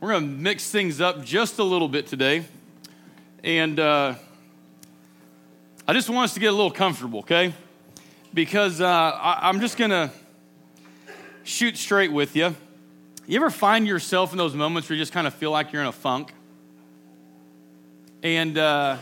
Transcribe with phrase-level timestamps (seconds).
[0.00, 2.44] We're going to mix things up just a little bit today.
[3.44, 4.14] And uh,
[5.86, 7.52] I just want us to get a little comfortable, okay?
[8.32, 10.10] Because uh, I, I'm just going to
[11.44, 12.56] shoot straight with you.
[13.26, 15.82] You ever find yourself in those moments where you just kind of feel like you're
[15.82, 16.32] in a funk?
[18.22, 18.96] And, uh,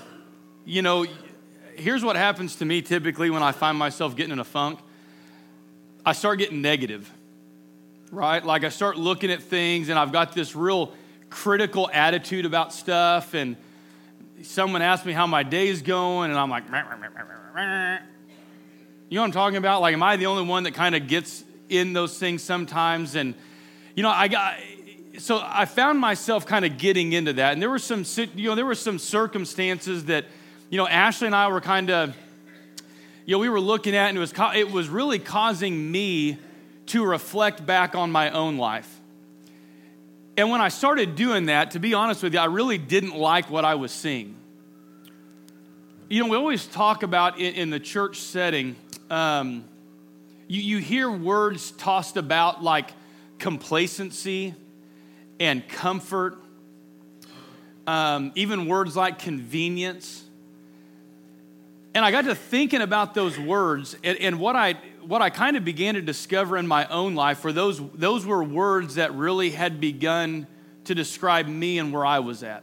[0.64, 1.06] you know,
[1.76, 4.80] here's what happens to me typically when I find myself getting in a funk
[6.04, 7.12] I start getting negative
[8.10, 8.44] right?
[8.44, 10.92] Like I start looking at things and I've got this real
[11.30, 13.34] critical attitude about stuff.
[13.34, 13.56] And
[14.42, 16.70] someone asks me how my day's going, and I'm like, you
[19.16, 19.80] know what I'm talking about?
[19.80, 23.14] Like, am I the only one that kind of gets in those things sometimes?
[23.14, 23.34] And,
[23.94, 24.56] you know, I got,
[25.18, 27.52] so I found myself kind of getting into that.
[27.52, 28.04] And there were some,
[28.34, 30.26] you know, there were some circumstances that,
[30.70, 32.14] you know, Ashley and I were kind of,
[33.24, 36.38] you know, we were looking at, and it was, it was really causing me
[36.88, 39.00] to reflect back on my own life.
[40.36, 43.50] And when I started doing that, to be honest with you, I really didn't like
[43.50, 44.36] what I was seeing.
[46.08, 48.76] You know, we always talk about in, in the church setting,
[49.10, 49.64] um,
[50.46, 52.90] you, you hear words tossed about like
[53.38, 54.54] complacency
[55.40, 56.38] and comfort,
[57.86, 60.24] um, even words like convenience.
[61.94, 64.76] And I got to thinking about those words and, and what I
[65.08, 68.44] what I kind of began to discover in my own life were those, those were
[68.44, 70.46] words that really had begun
[70.84, 72.62] to describe me and where I was at.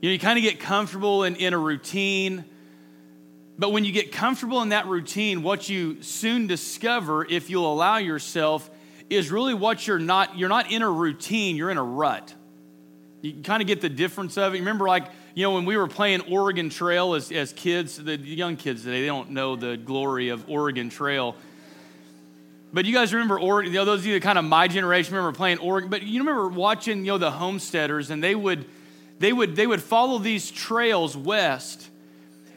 [0.00, 2.44] You know, you kind of get comfortable in, in a routine,
[3.58, 7.96] but when you get comfortable in that routine, what you soon discover, if you'll allow
[7.96, 8.70] yourself,
[9.10, 12.32] is really what you're not, you're not in a routine, you're in a rut.
[13.22, 14.60] You kind of get the difference of it.
[14.60, 15.06] Remember, like,
[15.36, 19.02] you know, when we were playing Oregon Trail as, as kids, the young kids today,
[19.02, 21.36] they don't know the glory of Oregon Trail.
[22.72, 25.14] But you guys remember Oregon, you know, those of you that kind of my generation
[25.14, 28.64] remember playing Oregon, but you remember watching, you know, the homesteaders and they would,
[29.18, 31.86] they would, they would follow these trails west.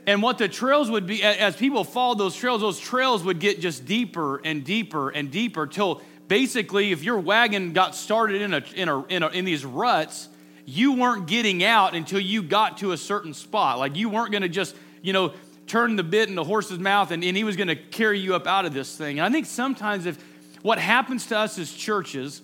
[0.08, 3.60] And what the trails would be, as people followed those trails, those trails would get
[3.60, 8.64] just deeper and deeper and deeper till basically if your wagon got started in, a,
[8.73, 10.29] in, a, in, a, in these ruts,
[10.70, 13.80] you weren't getting out until you got to a certain spot.
[13.80, 15.34] Like you weren't going to just, you know,
[15.66, 18.36] turn the bit in the horse's mouth and, and he was going to carry you
[18.36, 19.20] up out of this thing.
[19.20, 20.24] And I think sometimes if
[20.62, 22.42] what happens to us as churches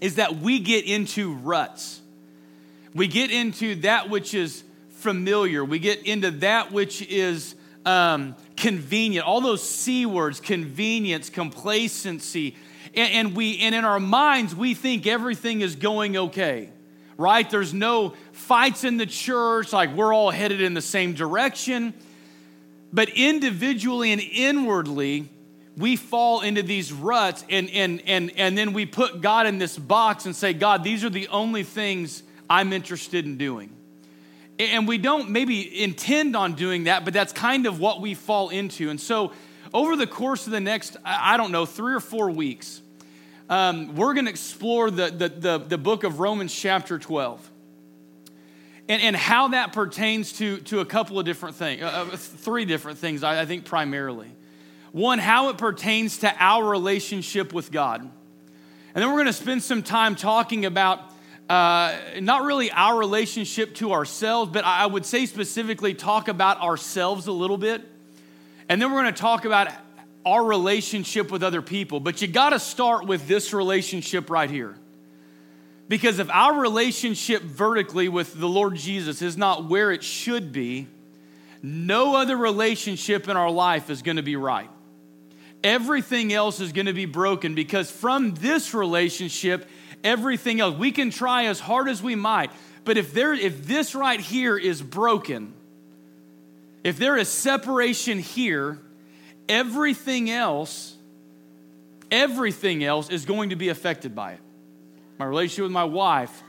[0.00, 2.00] is that we get into ruts.
[2.94, 5.64] We get into that which is familiar.
[5.64, 9.26] We get into that which is um, convenient.
[9.26, 12.56] All those C words convenience, complacency.
[12.94, 16.70] And, and, we, and in our minds, we think everything is going okay
[17.16, 17.48] right?
[17.48, 21.94] There's no fights in the church, like we're all headed in the same direction.
[22.92, 25.28] But individually and inwardly,
[25.76, 29.78] we fall into these ruts and, and, and, and then we put God in this
[29.78, 33.74] box and say, God, these are the only things I'm interested in doing.
[34.58, 38.50] And we don't maybe intend on doing that, but that's kind of what we fall
[38.50, 38.90] into.
[38.90, 39.32] And so,
[39.72, 42.81] over the course of the next, I don't know, three or four weeks,
[43.52, 47.50] um, we're going to explore the, the, the, the, book of Romans, chapter 12,
[48.88, 52.64] and, and how that pertains to, to a couple of different things, uh, uh, three
[52.64, 54.28] different things, I, I think, primarily.
[54.92, 58.00] One, how it pertains to our relationship with God.
[58.00, 58.10] And
[58.94, 61.00] then we're going to spend some time talking about
[61.50, 67.26] uh, not really our relationship to ourselves, but I would say specifically talk about ourselves
[67.26, 67.82] a little bit.
[68.70, 69.68] And then we're going to talk about
[70.24, 72.00] our relationship with other people.
[72.00, 74.76] But you got to start with this relationship right here.
[75.88, 80.86] Because if our relationship vertically with the Lord Jesus is not where it should be,
[81.62, 84.70] no other relationship in our life is going to be right.
[85.62, 89.68] Everything else is going to be broken because from this relationship,
[90.02, 92.50] everything else, we can try as hard as we might,
[92.84, 95.52] but if there if this right here is broken,
[96.82, 98.80] if there is separation here,
[99.48, 100.96] everything else,
[102.10, 104.40] everything else is going to be affected by it.
[105.18, 106.42] My relationship with my wife,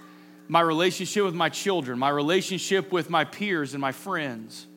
[0.48, 4.68] my relationship with my children, my relationship with my peers and my friends,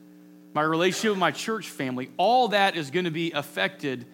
[0.54, 4.06] my relationship with my church family, all that is going to be affected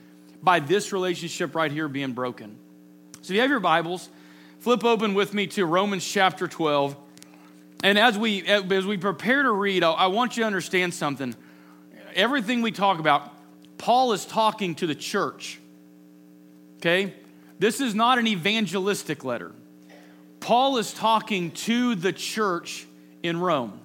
[0.43, 2.57] by this relationship right here being broken.
[3.23, 4.09] So if you have your Bibles,
[4.59, 6.97] flip open with me to Romans chapter 12.
[7.85, 11.35] And as we as we prepare to read, I want you to understand something.
[12.15, 13.32] Everything we talk about,
[13.83, 15.59] Paul is talking to the church.
[16.77, 17.13] Okay?
[17.59, 19.51] This is not an evangelistic letter.
[20.39, 22.87] Paul is talking to the church
[23.25, 23.81] in Rome.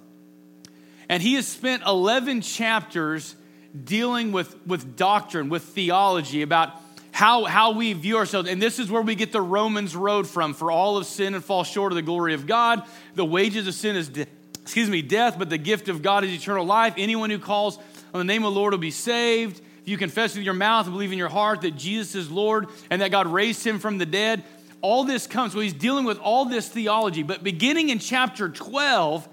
[1.09, 3.35] And he has spent 11 chapters
[3.83, 6.73] dealing with, with doctrine, with theology, about
[7.11, 8.47] how, how we view ourselves.
[8.47, 10.53] And this is where we get the Romans road from.
[10.53, 12.83] For all of sin and fall short of the glory of God.
[13.15, 14.27] The wages of sin is, de-
[14.61, 16.93] excuse me, death, but the gift of God is eternal life.
[16.97, 17.79] Anyone who calls
[18.13, 19.61] on the name of the Lord will be saved.
[19.87, 23.01] You confess with your mouth and believe in your heart that Jesus is Lord and
[23.01, 24.43] that God raised him from the dead,
[24.81, 25.55] all this comes.
[25.55, 27.23] Well, he's dealing with all this theology.
[27.23, 29.27] But beginning in chapter 12,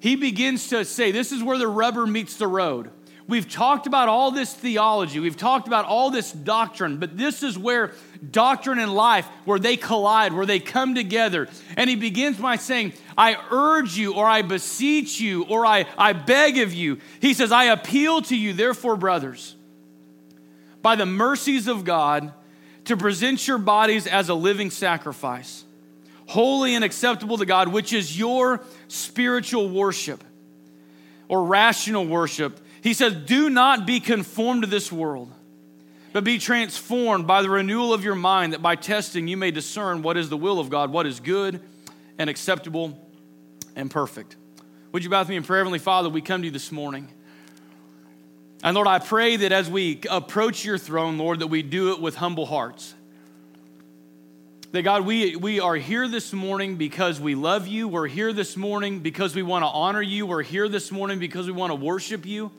[0.00, 2.90] he begins to say, This is where the rubber meets the road.
[3.28, 7.56] We've talked about all this theology, we've talked about all this doctrine, but this is
[7.56, 7.92] where
[8.28, 11.48] doctrine and life, where they collide, where they come together.
[11.76, 16.12] And he begins by saying, I urge you, or I beseech you, or I, I
[16.12, 16.98] beg of you.
[17.20, 19.54] He says, I appeal to you, therefore, brothers,
[20.82, 22.32] by the mercies of God,
[22.86, 25.64] to present your bodies as a living sacrifice,
[26.26, 30.24] holy and acceptable to God, which is your spiritual worship
[31.28, 32.58] or rational worship.
[32.82, 35.30] He says, Do not be conformed to this world,
[36.12, 40.02] but be transformed by the renewal of your mind, that by testing you may discern
[40.02, 41.60] what is the will of God, what is good
[42.18, 42.98] and acceptable
[43.76, 44.36] and perfect.
[44.92, 46.08] Would you bow with me in prayer, Heavenly Father?
[46.08, 47.08] We come to you this morning.
[48.62, 52.00] And Lord, I pray that as we approach your throne, Lord, that we do it
[52.00, 52.94] with humble hearts.
[54.72, 57.88] That God, we, we are here this morning because we love you.
[57.88, 60.26] We're here this morning because we want to honor you.
[60.26, 62.52] We're here this morning because we want to worship you.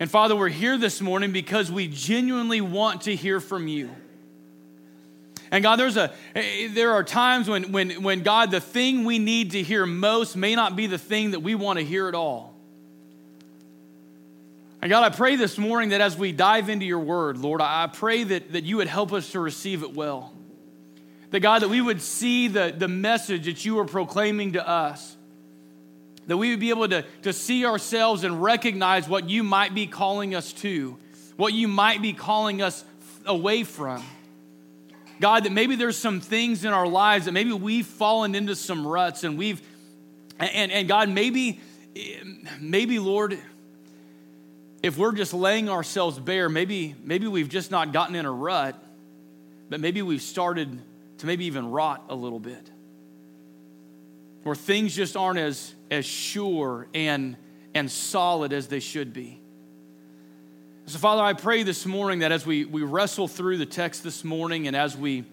[0.00, 3.90] And Father, we're here this morning because we genuinely want to hear from you.
[5.50, 9.04] And God, there's a eh, eh, there are times when when when God, the thing
[9.04, 12.06] we need to hear most may not be the thing that we want to hear
[12.06, 12.54] at all.
[14.80, 17.88] And God, I pray this morning that as we dive into your word, Lord, I
[17.92, 20.32] pray that, that you would help us to receive it well.
[21.30, 25.16] That God, that we would see the, the message that you are proclaiming to us
[26.28, 29.86] that we would be able to, to see ourselves and recognize what you might be
[29.86, 30.96] calling us to,
[31.36, 32.84] what you might be calling us
[33.24, 34.04] away from.
[35.20, 38.86] God, that maybe there's some things in our lives that maybe we've fallen into some
[38.86, 39.60] ruts and we've,
[40.38, 41.60] and, and God, maybe,
[42.60, 43.38] maybe, Lord,
[44.82, 48.80] if we're just laying ourselves bare, maybe, maybe we've just not gotten in a rut,
[49.68, 50.80] but maybe we've started
[51.18, 52.70] to maybe even rot a little bit.
[54.44, 57.36] Where things just aren't as as sure and,
[57.74, 59.40] and solid as they should be.
[60.86, 64.24] So, Father, I pray this morning that as we, we wrestle through the text this
[64.24, 65.24] morning and as we,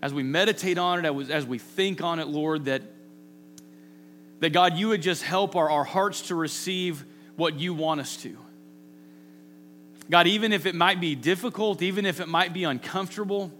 [0.00, 2.82] as we meditate on it, as we think on it, Lord, that,
[4.40, 7.04] that God, you would just help our, our hearts to receive
[7.36, 8.36] what you want us to.
[10.12, 13.50] God, even if it might be difficult, even if it might be uncomfortable,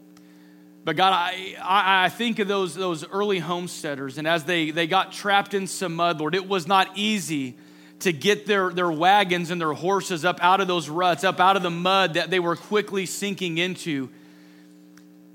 [0.85, 1.57] but God, I,
[2.05, 5.95] I, think of those, those early homesteaders, and as they, they got trapped in some
[5.95, 7.57] mud, Lord, it was not easy
[8.01, 11.57] to get their, their wagons and their horses up out of those ruts, up out
[11.57, 14.11] of the mud that they were quickly sinking into.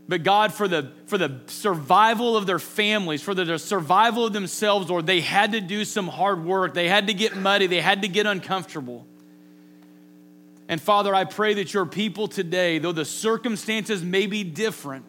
[0.08, 4.34] But God, for the, for the survival of their families, for the, the survival of
[4.34, 6.76] themselves, Lord, they had to do some hard work.
[6.76, 7.66] They had to get muddy.
[7.66, 9.07] They had to get uncomfortable.
[10.70, 15.06] And Father, I pray that your people today, though the circumstances may be different,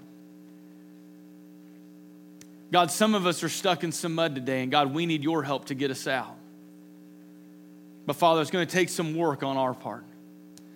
[2.70, 5.42] God, some of us are stuck in some mud today, and God, we need your
[5.42, 6.36] help to get us out.
[8.06, 10.04] But Father, it's going to take some work on our part.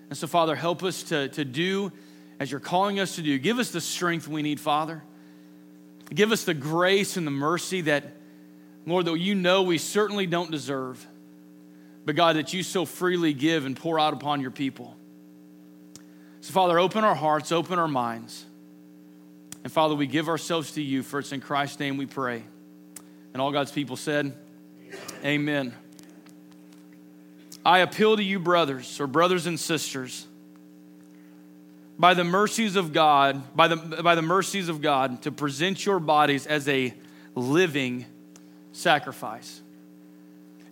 [0.08, 1.92] And so, Father, help us to, to do
[2.40, 3.38] as you're calling us to do.
[3.38, 5.02] Give us the strength we need, Father.
[6.12, 8.16] Give us the grace and the mercy that,
[8.84, 11.06] Lord, that you know we certainly don't deserve,
[12.04, 14.96] but God, that you so freely give and pour out upon your people.
[16.40, 18.44] So, Father, open our hearts, open our minds.
[19.62, 22.42] And Father, we give ourselves to you, for it's in Christ's name we pray.
[23.32, 24.34] And all God's people said,
[25.24, 25.24] Amen.
[25.24, 25.74] Amen.
[27.64, 30.26] I appeal to you, brothers, or brothers and sisters,
[31.96, 36.00] by the mercies of God, by the, by the mercies of God, to present your
[36.00, 36.92] bodies as a
[37.36, 38.04] living
[38.72, 39.61] sacrifice.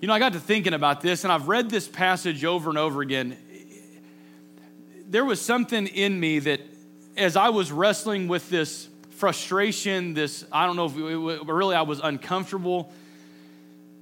[0.01, 2.79] You know, I got to thinking about this, and I've read this passage over and
[2.79, 3.37] over again.
[5.07, 6.63] There was something in me that
[7.19, 11.83] as I was wrestling with this frustration, this, I don't know if it, really I
[11.83, 12.91] was uncomfortable.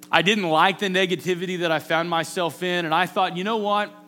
[0.08, 2.84] I didn't like the negativity that I found myself in.
[2.84, 3.92] And I thought, you know what?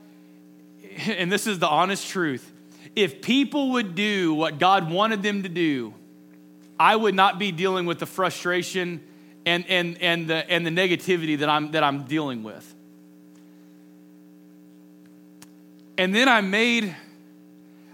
[1.07, 2.53] And this is the honest truth.
[2.95, 5.95] If people would do what God wanted them to do,
[6.79, 9.01] I would not be dealing with the frustration
[9.47, 12.75] and, and, and, the, and the negativity that I'm, that I'm dealing with.
[15.99, 16.95] And then I made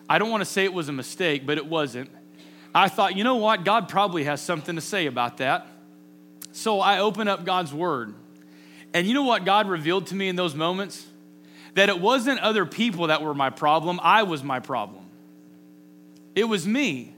[0.09, 2.11] I don't want to say it was a mistake, but it wasn't.
[2.75, 3.65] I thought, you know what?
[3.65, 5.67] God probably has something to say about that.
[6.53, 8.15] So I open up God's word.
[8.95, 11.05] And you know what God revealed to me in those moments?
[11.75, 15.05] That it wasn't other people that were my problem, I was my problem.
[16.35, 17.15] It was me.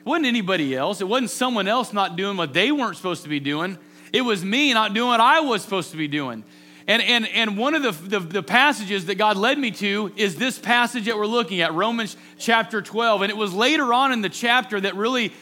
[0.00, 1.00] It wasn't anybody else.
[1.00, 3.78] It wasn't someone else not doing what they weren't supposed to be doing.
[4.12, 6.42] It was me not doing what I was supposed to be doing.
[6.86, 10.36] And, and, and one of the, the, the, passages that God led me to is
[10.36, 13.22] this passage that we're looking at, Romans chapter 12.
[13.22, 15.32] And it was later on in the chapter that really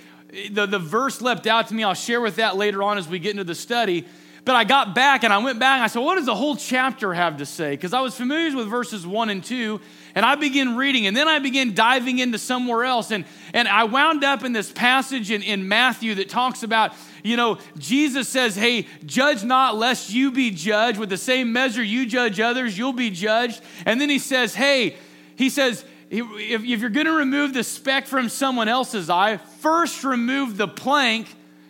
[0.50, 1.84] the, the verse leapt out to me.
[1.84, 4.04] I'll share with that later on as we get into the study.
[4.44, 6.56] But I got back and I went back and I said, what does the whole
[6.56, 7.70] chapter have to say?
[7.70, 9.80] Because I was familiar with verses one and two,
[10.18, 13.12] and I began reading, and then I began diving into somewhere else.
[13.12, 17.36] And, and I wound up in this passage in, in Matthew that talks about, you
[17.36, 20.98] know, Jesus says, Hey, judge not lest you be judged.
[20.98, 23.60] With the same measure you judge others, you'll be judged.
[23.86, 24.96] And then he says, Hey,
[25.36, 30.02] he says, if, if you're going to remove the speck from someone else's eye, first
[30.02, 31.28] remove the plank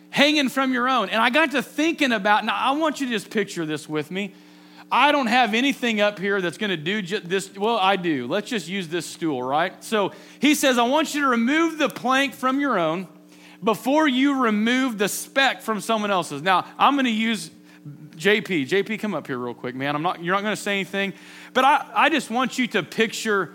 [0.09, 1.09] hanging from your own.
[1.09, 4.09] And I got to thinking about, now I want you to just picture this with
[4.09, 4.33] me.
[4.91, 7.55] I don't have anything up here that's going to do this.
[7.55, 8.27] Well, I do.
[8.27, 9.83] Let's just use this stool, right?
[9.83, 13.07] So he says, I want you to remove the plank from your own
[13.63, 16.41] before you remove the speck from someone else's.
[16.41, 17.51] Now, I'm going to use
[18.15, 18.67] JP.
[18.67, 19.95] JP, come up here real quick, man.
[19.95, 21.13] I'm not, you're not going to say anything,
[21.53, 23.53] but I, I just want you to picture.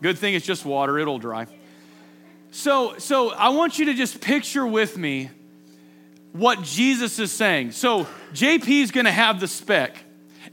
[0.00, 1.46] Good thing it's just water, it'll dry.
[2.52, 5.30] So, so I want you to just picture with me
[6.32, 7.72] what Jesus is saying.
[7.72, 9.96] So JP is going to have the speck,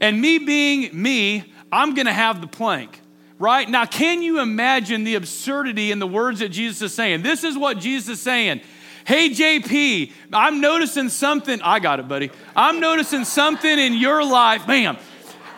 [0.00, 3.00] and me being me, I'm going to have the plank.
[3.38, 3.68] Right?
[3.68, 7.22] Now, can you imagine the absurdity in the words that Jesus is saying?
[7.22, 8.62] This is what Jesus is saying.
[9.04, 11.62] Hey, JP, I'm noticing something.
[11.62, 12.30] I got it, buddy.
[12.56, 14.66] I'm noticing something in your life.
[14.66, 14.98] Bam.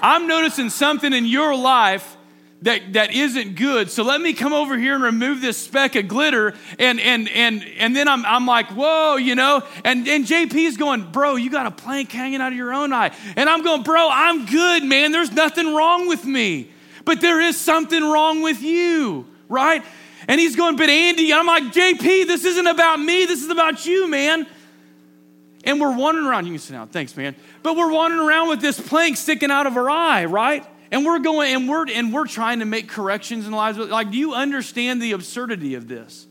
[0.02, 2.16] I'm noticing something in your life
[2.62, 3.90] that, that isn't good.
[3.90, 6.54] So let me come over here and remove this speck of glitter.
[6.78, 9.62] And, and, and, and then I'm, I'm like, whoa, you know?
[9.82, 13.16] And, and JP's going, bro, you got a plank hanging out of your own eye.
[13.36, 15.10] And I'm going, bro, I'm good, man.
[15.10, 16.70] There's nothing wrong with me.
[17.06, 19.82] But there is something wrong with you, right?
[20.28, 23.24] And he's going, but Andy, I'm like, JP, this isn't about me.
[23.24, 24.46] This is about you, man.
[25.64, 26.44] And we're wandering around.
[26.44, 26.88] You can sit down.
[26.88, 27.34] Thanks, man.
[27.62, 30.66] But we're wandering around with this plank sticking out of our eye, right?
[30.90, 33.78] And we're going and we're and we're trying to make corrections in lives.
[33.78, 36.26] Like do you understand the absurdity of this?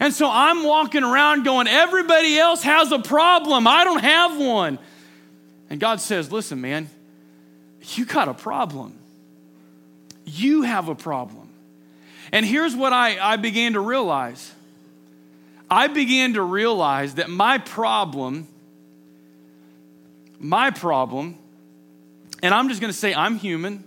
[0.00, 3.66] And so i'm walking around going everybody else has a problem.
[3.66, 4.78] I don't have one.
[5.70, 6.88] And god says listen man
[7.94, 8.94] you got a problem.
[10.26, 11.48] You have a problem.
[12.32, 14.52] And here's what i, I began to realize.
[15.70, 18.46] I began to realize that my problem
[20.40, 21.36] my problem
[22.42, 23.84] and I'm just going to say I'm human.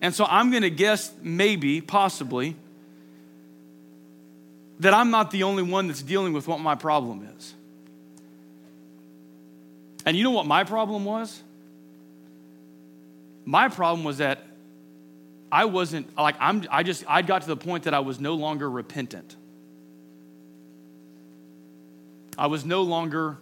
[0.00, 2.54] And so I'm going to guess, maybe, possibly,
[4.80, 7.54] that I'm not the only one that's dealing with what my problem is.
[10.06, 11.42] And you know what my problem was?
[13.44, 14.44] My problem was that
[15.50, 18.34] I wasn't, like, I'm, I just, I got to the point that I was no
[18.34, 19.34] longer repentant.
[22.36, 23.38] I was no longer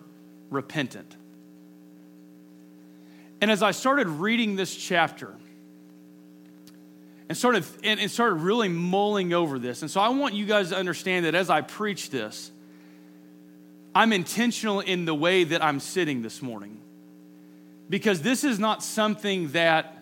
[0.48, 1.15] repentant.
[3.40, 5.34] And as I started reading this chapter,
[7.28, 9.82] and started and, and started really mulling over this.
[9.82, 12.50] And so I want you guys to understand that as I preach this,
[13.94, 16.80] I'm intentional in the way that I'm sitting this morning.
[17.88, 19.96] Because this is not something that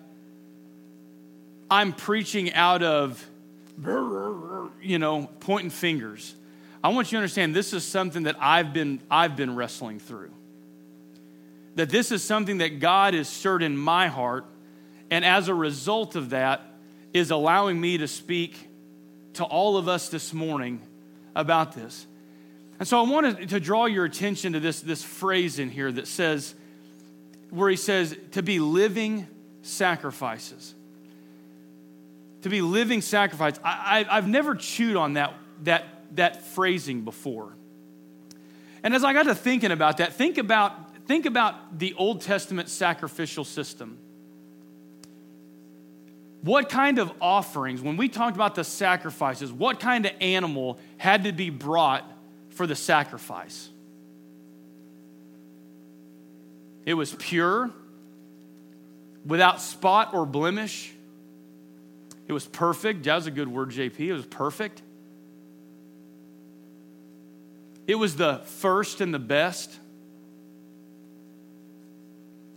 [1.70, 3.24] I'm preaching out of,
[4.82, 6.34] you know, pointing fingers.
[6.82, 10.30] I want you to understand this is something that I've been, I've been wrestling through
[11.74, 14.44] that this is something that God has stirred in my heart,
[15.10, 16.62] and as a result of that,
[17.12, 18.56] is allowing me to speak
[19.34, 20.80] to all of us this morning
[21.34, 22.06] about this.
[22.78, 26.08] And so I wanted to draw your attention to this, this phrase in here that
[26.08, 26.54] says,
[27.50, 29.28] where he says, to be living
[29.62, 30.74] sacrifices.
[32.42, 33.58] To be living sacrifice.
[33.64, 35.84] I, I, I've never chewed on that, that,
[36.16, 37.52] that phrasing before.
[38.82, 42.68] And as I got to thinking about that, think about think about the Old Testament
[42.68, 43.98] sacrificial system.
[46.42, 51.24] What kind of offerings, when we talked about the sacrifices, what kind of animal had
[51.24, 52.04] to be brought
[52.50, 53.70] for the sacrifice?
[56.84, 57.70] It was pure,
[59.24, 60.92] without spot or blemish.
[62.28, 63.04] It was perfect.
[63.04, 64.00] That was a good word, JP.
[64.00, 64.82] It was perfect.
[67.86, 69.78] It was the first and the best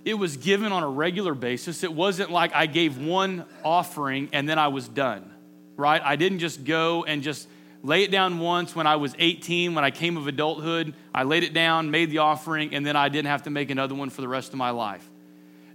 [0.08, 1.84] it was given on a regular basis.
[1.84, 5.30] It wasn't like I gave one offering and then I was done,
[5.76, 6.02] right?
[6.02, 7.46] I didn't just go and just
[7.84, 10.94] lay it down once when I was 18, when I came of adulthood.
[11.14, 13.96] I laid it down, made the offering, and then I didn't have to make another
[13.96, 15.06] one for the rest of my life.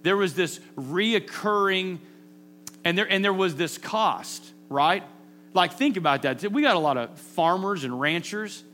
[0.02, 1.98] There was this reoccurring,
[2.86, 5.04] and there, and there was this cost, right?
[5.52, 6.50] Like, think about that.
[6.50, 8.64] We got a lot of farmers and ranchers.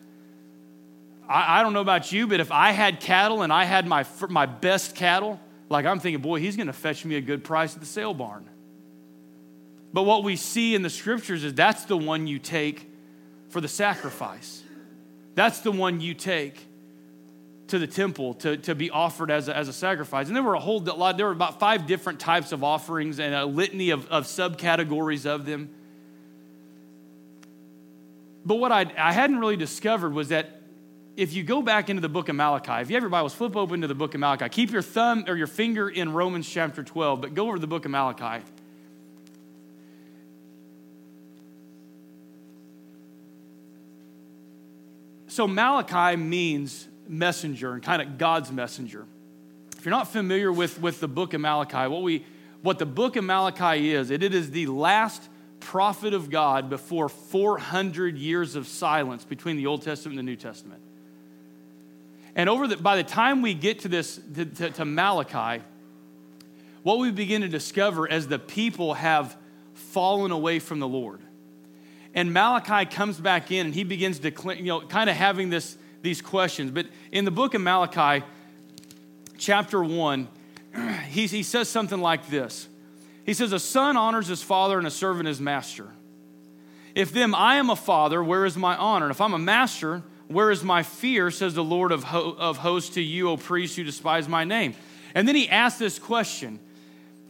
[1.28, 4.46] I, don't know about you, but if I had cattle and I had my, my
[4.46, 5.38] best cattle,
[5.68, 8.14] like I'm thinking, boy, he's going to fetch me a good price at the sale
[8.14, 8.48] barn.
[9.92, 12.90] But what we see in the scriptures is that's the one you take
[13.48, 14.62] for the sacrifice.
[15.34, 16.58] That's the one you take
[17.68, 20.26] to the temple to, to be offered as a, as a sacrifice.
[20.26, 23.34] And there were a whole lot, there were about five different types of offerings and
[23.34, 25.70] a litany of, of subcategories of them.
[28.44, 30.57] But what I, I hadn't really discovered was that
[31.18, 33.56] if you go back into the book of Malachi, if you have your Bibles, flip
[33.56, 34.48] open to the book of Malachi.
[34.48, 37.66] Keep your thumb or your finger in Romans chapter 12, but go over to the
[37.66, 38.44] book of Malachi.
[45.26, 49.04] So, Malachi means messenger and kind of God's messenger.
[49.76, 52.24] If you're not familiar with, with the book of Malachi, what, we,
[52.62, 57.08] what the book of Malachi is, it, it is the last prophet of God before
[57.08, 60.80] 400 years of silence between the Old Testament and the New Testament.
[62.38, 65.62] And over the, by the time we get to this, to, to, to Malachi,
[66.84, 69.36] what we begin to discover as the people have
[69.74, 71.20] fallen away from the Lord.
[72.14, 75.76] And Malachi comes back in and he begins to, you know, kind of having this,
[76.02, 76.70] these questions.
[76.70, 78.24] But in the book of Malachi,
[79.36, 80.28] chapter 1,
[81.08, 82.68] he, he says something like this
[83.26, 85.88] He says, A son honors his father and a servant his master.
[86.94, 89.06] If then I am a father, where is my honor?
[89.06, 92.58] And if I'm a master, where is my fear, says the Lord of, ho- of
[92.58, 94.74] hosts to you, O priests who despise my name?
[95.14, 96.60] And then he asks this question.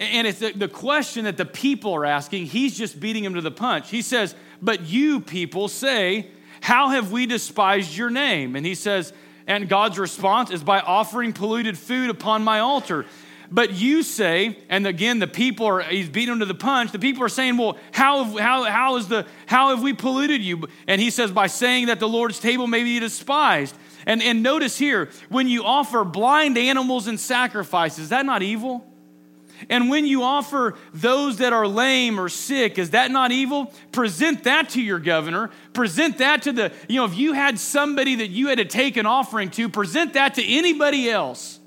[0.01, 2.47] And it's the, the question that the people are asking.
[2.47, 3.91] He's just beating him to the punch.
[3.91, 6.29] He says, but you people say,
[6.61, 8.57] How have we despised your name?
[8.57, 9.13] And he says,
[9.47, 13.07] And God's response is by offering polluted food upon my altar.
[13.51, 16.93] But you say, and again, the people are, he's beating them to the punch.
[16.93, 20.43] The people are saying, Well, how, have, how, how, is the, how have we polluted
[20.43, 20.69] you?
[20.87, 23.75] And he says, By saying that the Lord's table may be despised.
[24.07, 28.85] And, and notice here, when you offer blind animals and sacrifices, is that not evil?
[29.69, 33.73] And when you offer those that are lame or sick, is that not evil?
[33.93, 35.51] Present that to your governor.
[35.73, 38.97] Present that to the, you know, if you had somebody that you had to take
[38.97, 41.58] an offering to, present that to anybody else.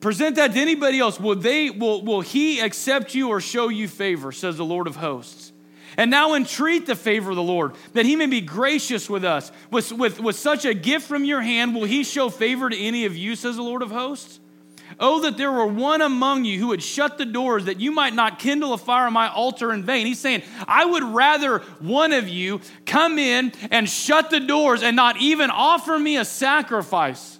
[0.00, 1.20] Present that to anybody else.
[1.20, 4.96] Will they will, will he accept you or show you favor, says the Lord of
[4.96, 5.52] hosts.
[5.96, 9.52] And now entreat the favor of the Lord, that he may be gracious with us.
[9.70, 13.04] With, with, with such a gift from your hand, will he show favor to any
[13.04, 14.40] of you, says the Lord of hosts?
[14.98, 18.14] Oh, that there were one among you who would shut the doors that you might
[18.14, 20.06] not kindle a fire on my altar in vain.
[20.06, 24.96] He's saying, I would rather one of you come in and shut the doors and
[24.96, 27.39] not even offer me a sacrifice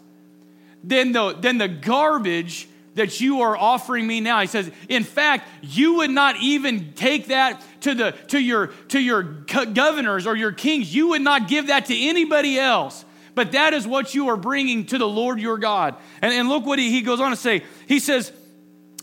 [0.82, 4.40] than the, than the garbage that you are offering me now.
[4.40, 9.00] He says, in fact, you would not even take that to, the, to, your, to
[9.00, 10.94] your governors or your kings.
[10.94, 14.84] You would not give that to anybody else but that is what you are bringing
[14.86, 15.96] to the Lord your God.
[16.20, 17.62] And, and look what he, he goes on to say.
[17.86, 18.32] He says,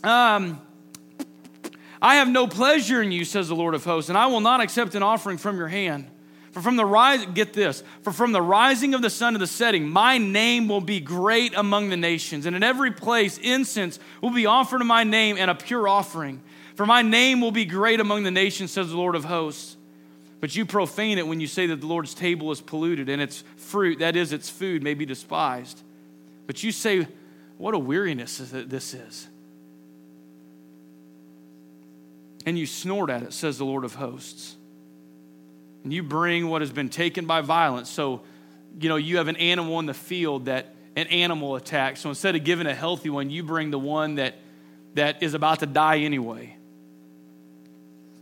[0.04, 0.60] um,
[2.00, 4.60] I have no pleasure in you, says the Lord of hosts, and I will not
[4.60, 6.08] accept an offering from your hand.
[6.58, 9.46] For from the rise, get this, for from the rising of the sun to the
[9.46, 14.32] setting, my name will be great among the nations, and in every place incense will
[14.32, 16.42] be offered to my name and a pure offering.
[16.74, 19.76] For my name will be great among the nations, says the Lord of hosts.
[20.40, 23.44] But you profane it when you say that the Lord's table is polluted and its
[23.56, 25.80] fruit, that is, its food, may be despised.
[26.48, 27.06] But you say,
[27.56, 29.28] What a weariness this is.
[32.44, 34.56] And you snort at it, says the Lord of hosts.
[35.84, 37.88] And you bring what has been taken by violence.
[37.88, 38.22] So,
[38.80, 42.00] you know, you have an animal in the field that an animal attacks.
[42.00, 44.36] So instead of giving a healthy one, you bring the one that,
[44.94, 46.58] that is about to die anyway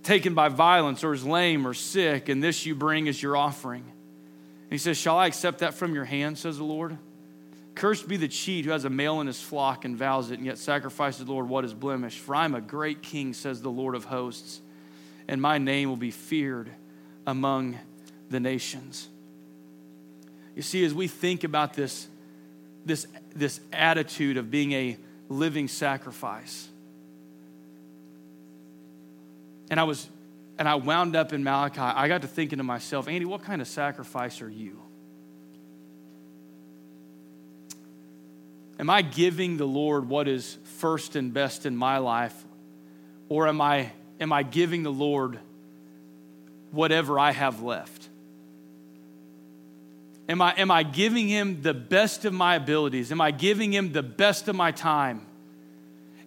[0.06, 3.82] taken by violence or is lame or sick, and this you bring as your offering.
[3.82, 6.96] And he says, Shall I accept that from your hand, says the Lord?
[7.74, 10.46] Cursed be the cheat who has a male in his flock and vows it, and
[10.46, 12.20] yet sacrifices the Lord what is blemished.
[12.20, 14.62] For I am a great king, says the Lord of hosts,
[15.28, 16.70] and my name will be feared
[17.26, 17.78] among
[18.30, 19.08] the nations.
[20.54, 22.08] You see, as we think about this,
[22.84, 24.96] this, this attitude of being a
[25.28, 26.68] living sacrifice,
[29.68, 30.08] and I was,
[30.58, 31.80] and I wound up in Malachi.
[31.80, 34.80] I got to thinking to myself, Andy, what kind of sacrifice are you?
[38.78, 42.44] Am I giving the Lord what is first and best in my life?
[43.28, 45.38] Or am I, am I giving the Lord
[46.70, 48.08] whatever I have left?
[50.28, 53.12] Am I, am I giving him the best of my abilities?
[53.12, 55.24] Am I giving him the best of my time?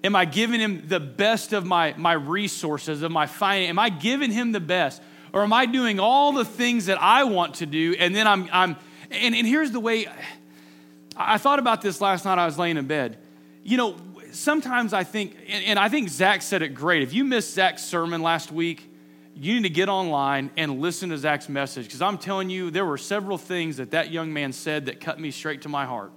[0.03, 3.69] Am I giving him the best of my, my resources, of my finance?
[3.69, 5.01] Am I giving him the best?
[5.33, 8.47] Or am I doing all the things that I want to do and then I'm,
[8.51, 8.77] I'm
[9.11, 10.07] and, and here's the way
[11.15, 13.17] I thought about this last night I was laying in bed.
[13.63, 13.95] You know,
[14.31, 17.03] sometimes I think, and, and I think Zach said it great.
[17.03, 18.88] If you missed Zach's sermon last week,
[19.39, 22.85] you need to get online and listen to Zach's message because I'm telling you, there
[22.85, 26.11] were several things that that young man said that cut me straight to my heart.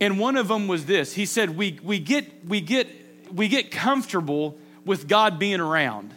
[0.00, 2.88] And one of them was this he said, We, we, get, we, get,
[3.32, 6.12] we get comfortable with God being around.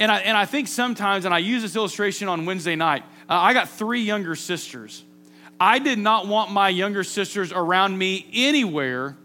[0.00, 3.34] And I, and I think sometimes, and I use this illustration on Wednesday night, uh,
[3.34, 5.04] I got three younger sisters.
[5.60, 9.16] I did not want my younger sisters around me anywhere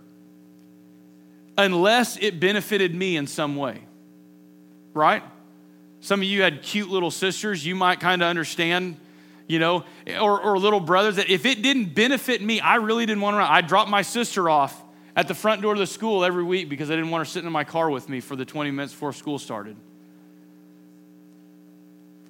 [1.57, 3.81] unless it benefited me in some way.
[4.95, 5.21] Right?
[5.99, 8.97] Some of you had cute little sisters, you might kind of understand,
[9.47, 13.21] you know, or, or little brothers that if it didn't benefit me, I really didn't
[13.21, 13.41] want to.
[13.41, 14.81] I dropped my sister off
[15.15, 17.47] at the front door of the school every week because I didn't want her sitting
[17.47, 19.75] in my car with me for the 20 minutes before school started.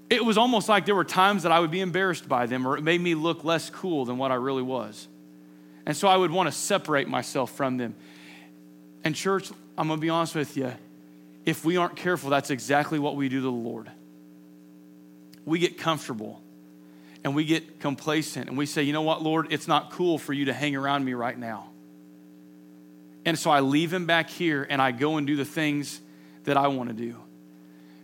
[0.09, 2.77] It was almost like there were times that I would be embarrassed by them or
[2.77, 5.07] it made me look less cool than what I really was.
[5.85, 7.95] And so I would want to separate myself from them.
[9.03, 10.71] And, church, I'm going to be honest with you.
[11.45, 13.89] If we aren't careful, that's exactly what we do to the Lord.
[15.45, 16.41] We get comfortable
[17.23, 20.33] and we get complacent and we say, you know what, Lord, it's not cool for
[20.33, 21.69] you to hang around me right now.
[23.25, 25.99] And so I leave him back here and I go and do the things
[26.43, 27.15] that I want to do.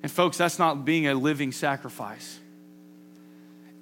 [0.03, 2.39] And folks, that's not being a living sacrifice.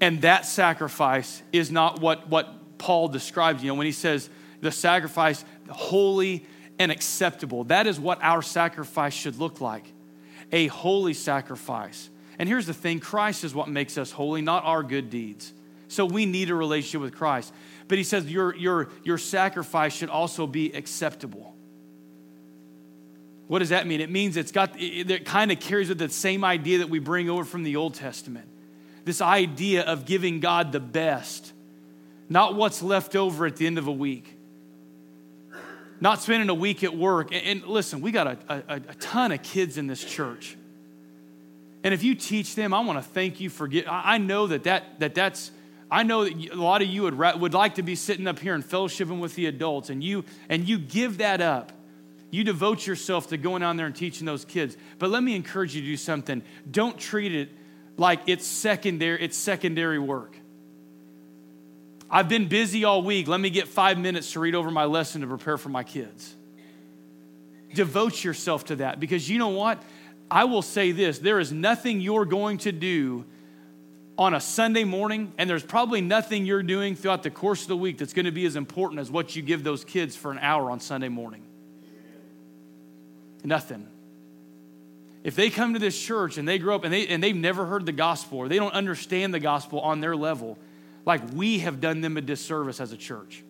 [0.02, 4.30] And that sacrifice is not what, what Paul describes, you know, when he says
[4.62, 6.46] the sacrifice, the holy
[6.80, 7.66] and acceptable.
[7.66, 9.86] That is what our sacrifice should look like
[10.52, 12.10] a holy sacrifice.
[12.38, 15.54] And here's the thing Christ is what makes us holy, not our good deeds.
[15.88, 17.54] So we need a relationship with Christ.
[17.88, 21.56] But he says your, your, your sacrifice should also be acceptable.
[23.48, 24.00] What does that mean?
[24.00, 27.00] It means it's got, it, it kind of carries with the same idea that we
[27.00, 28.48] bring over from the Old Testament.
[29.06, 31.52] This idea of giving God the best,
[32.30, 34.36] not what's left over at the end of a week.
[36.02, 37.34] Not spending a week at work.
[37.34, 40.56] And, and listen, we got a, a, a ton of kids in this church.
[41.84, 43.86] And if you teach them, I want to thank you for get.
[43.90, 45.52] I know that, that, that that's
[45.92, 48.54] I know that a lot of you would, would like to be sitting up here
[48.54, 51.72] and fellowshipping with the adults, and you, and you give that up.
[52.32, 54.78] You devote yourself to going down there and teaching those kids.
[55.00, 56.44] But let me encourage you to do something.
[56.70, 57.50] Don't treat it
[57.98, 60.39] like it's secondary, it's secondary work.
[62.12, 63.28] I've been busy all week.
[63.28, 66.36] Let me get five minutes to read over my lesson to prepare for my kids.
[67.74, 69.82] Devote yourself to that because you know what?
[70.32, 73.26] I will say this there is nothing you're going to do
[74.18, 77.78] on a Sunday morning, and there's probably nothing you're doing throughout the course of the
[77.78, 80.40] week that's going to be as important as what you give those kids for an
[80.40, 81.44] hour on Sunday morning.
[83.46, 83.88] Nothing.
[85.24, 87.66] If they come to this church and they grow up and, they, and they've never
[87.66, 90.58] heard the gospel or they don't understand the gospel on their level,
[91.06, 93.44] like we have done them a disservice as a church.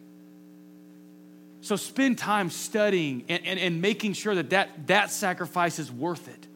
[1.61, 6.27] So spend time studying and, and, and making sure that, that that sacrifice is worth
[6.27, 6.47] it,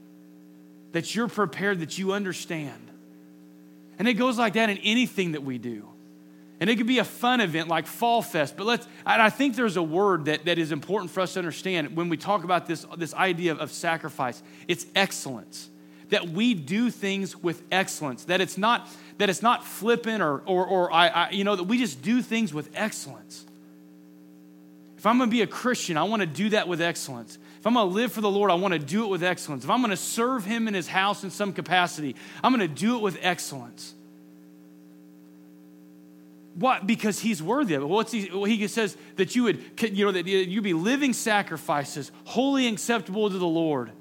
[0.93, 2.89] that you're prepared, that you understand.
[3.99, 5.87] And it goes like that in anything that we do.
[6.59, 9.55] And it could be a fun event like Fall Fest, but let's, and I think
[9.57, 12.67] there's a word that, that is important for us to understand when we talk about
[12.67, 14.41] this, this idea of sacrifice.
[14.67, 15.69] It's excellence.
[16.13, 18.25] That we do things with excellence.
[18.25, 21.63] That it's not, that it's not flippant or, or, or I, I, you know, that
[21.63, 23.43] we just do things with excellence.
[24.95, 27.39] If I'm gonna be a Christian, I wanna do that with excellence.
[27.59, 29.63] If I'm gonna live for the Lord, I wanna do it with excellence.
[29.63, 33.01] If I'm gonna serve Him in His house in some capacity, I'm gonna do it
[33.01, 33.95] with excellence.
[36.53, 36.85] What?
[36.85, 37.87] Because he's worthy of it.
[37.87, 42.11] What's he, well, he says that you would, you know, that you'd be living sacrifices,
[42.25, 43.91] holy acceptable to the Lord.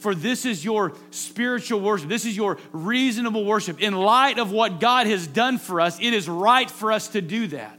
[0.00, 2.08] For this is your spiritual worship.
[2.08, 3.80] This is your reasonable worship.
[3.80, 7.20] In light of what God has done for us, it is right for us to
[7.20, 7.78] do that,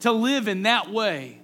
[0.00, 1.40] to live in that way.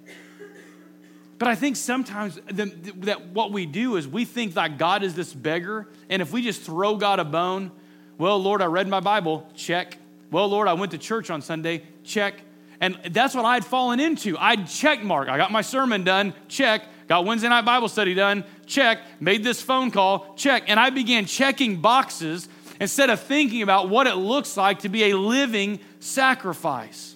[1.38, 2.64] But I think sometimes the,
[3.02, 6.42] that what we do is we think that God is this beggar, and if we
[6.42, 7.70] just throw God a bone,
[8.18, 9.96] well, Lord, I read my Bible, check.
[10.32, 12.34] Well, Lord, I went to church on Sunday, check.
[12.80, 14.36] And that's what I'd fallen into.
[14.38, 15.28] I'd check mark.
[15.28, 16.82] I got my sermon done, check.
[17.06, 18.98] Got Wednesday night Bible study done, check.
[19.20, 20.64] Made this phone call, check.
[20.66, 22.48] And I began checking boxes
[22.80, 27.14] instead of thinking about what it looks like to be a living sacrifice.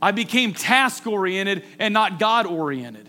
[0.00, 3.08] I became task oriented and not God oriented.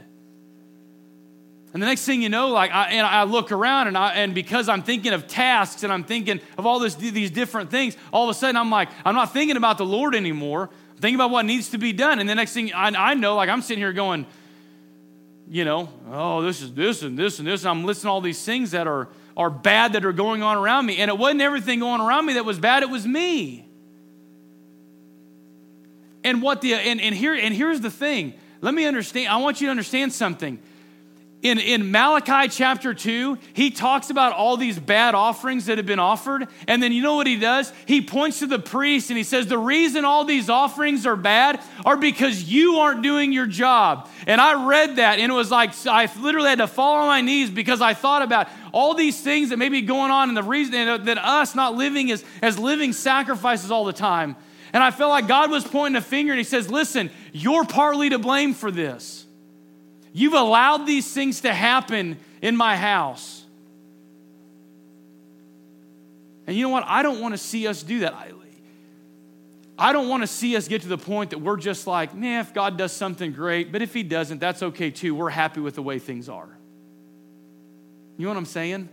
[1.72, 4.34] And the next thing you know, like, I, and I look around, and, I, and
[4.34, 8.24] because I'm thinking of tasks and I'm thinking of all this, these different things, all
[8.28, 10.72] of a sudden I'm like, I'm not thinking about the Lord anymore.
[11.00, 12.20] Thinking about what needs to be done.
[12.20, 14.26] And the next thing I, I know, like, I'm sitting here going,
[15.50, 17.64] you know, oh, this is this and this and this.
[17.64, 20.58] And I'm listening to all these things that are, are bad that are going on
[20.58, 20.98] around me.
[20.98, 23.68] And it wasn't everything going around me that was bad, it was me.
[26.24, 28.34] And what the and, and here and here's the thing.
[28.62, 29.30] Let me understand.
[29.30, 30.60] I want you to understand something
[31.42, 36.00] in, in Malachi chapter 2, he talks about all these bad offerings that have been
[36.00, 36.50] offered.
[36.68, 37.72] And then you know what he does?
[37.86, 41.62] He points to the priest and he says, The reason all these offerings are bad
[41.86, 44.10] are because you aren't doing your job.
[44.28, 47.22] And I read that and it was like, I literally had to fall on my
[47.22, 50.44] knees because I thought about all these things that may be going on and the
[50.44, 54.36] reason that us not living as, as living sacrifices all the time.
[54.74, 58.10] And I felt like God was pointing a finger and he says, Listen, you're partly
[58.10, 59.26] to blame for this.
[60.20, 63.46] You've allowed these things to happen in my house.
[66.46, 66.84] And you know what?
[66.86, 68.14] I don't want to see us do that.
[68.14, 68.34] I,
[69.78, 72.42] I don't want to see us get to the point that we're just like, man,
[72.42, 75.16] if God does something great, but if He doesn't, that's okay too.
[75.16, 76.50] We're happy with the way things are.
[78.18, 78.90] You know what I'm saying?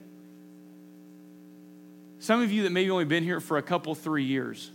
[2.21, 4.71] Some of you that maybe only been here for a couple, three years,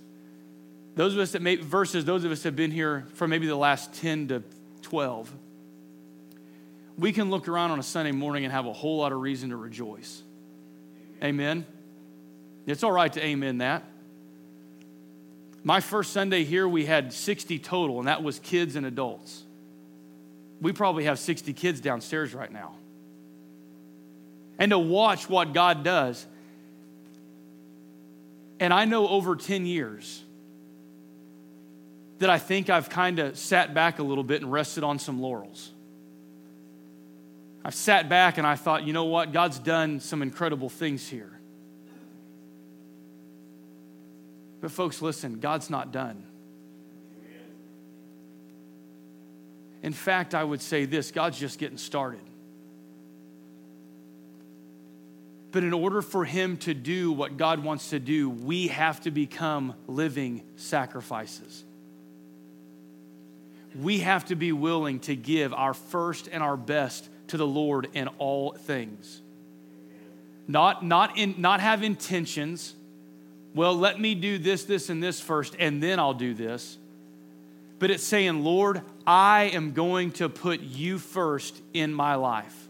[0.96, 3.48] those of us that may, versus those of us that have been here for maybe
[3.48, 4.44] the last 10 to
[4.82, 5.32] 12
[6.98, 9.50] we can look around on a Sunday morning and have a whole lot of reason
[9.50, 10.24] to rejoice.
[11.24, 11.66] Amen.
[12.66, 13.84] It's all right to amen that.
[15.64, 19.44] My first Sunday here, we had 60 total, and that was kids and adults.
[20.60, 22.76] We probably have 60 kids downstairs right now.
[24.58, 26.26] And to watch what God does.
[28.60, 30.24] And I know over 10 years
[32.20, 35.20] that I think I've kind of sat back a little bit and rested on some
[35.20, 35.72] laurels.
[37.64, 39.32] I've sat back and I thought, you know what?
[39.32, 41.32] God's done some incredible things here.
[44.62, 46.24] But, folks, listen, God's not done.
[49.84, 52.22] In fact, I would say this God's just getting started.
[55.52, 59.12] But in order for Him to do what God wants to do, we have to
[59.12, 61.66] become living sacrifices.
[63.76, 67.88] We have to be willing to give our first and our best to the Lord
[67.94, 69.22] in all things.
[70.48, 72.76] Not, not, in, not have intentions.
[73.56, 76.78] Well, let me do this, this, and this first, and then I'll do this.
[77.80, 82.68] But it's saying, Lord, I am going to put you first in my life.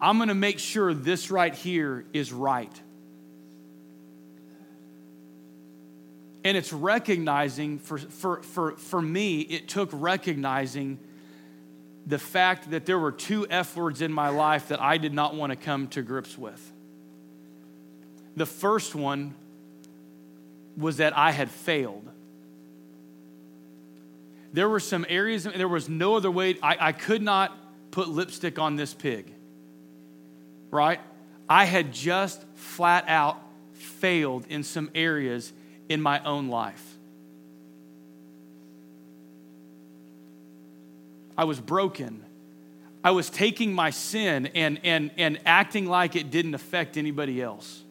[0.00, 2.72] I'm going to make sure this right here is right.
[6.42, 10.98] And it's recognizing, for, for, for, for me, it took recognizing
[12.10, 15.36] the fact that there were two F words in my life that I did not
[15.36, 16.72] want to come to grips with.
[18.36, 19.34] The first one
[20.76, 22.08] was that I had failed.
[24.52, 27.56] There were some areas, there was no other way, I, I could not
[27.92, 29.32] put lipstick on this pig,
[30.72, 30.98] right?
[31.48, 33.40] I had just flat out
[33.74, 35.52] failed in some areas
[35.88, 36.89] in my own life.
[41.40, 42.22] I was broken.
[43.02, 47.82] I was taking my sin and, and, and acting like it didn't affect anybody else.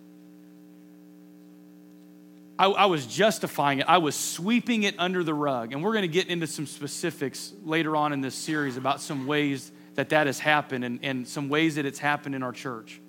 [2.60, 3.88] I, I was justifying it.
[3.90, 5.74] I was sweeping it under the rug.
[5.74, 9.26] And we're going to get into some specifics later on in this series about some
[9.26, 13.02] ways that that has happened and, and some ways that it's happened in our church.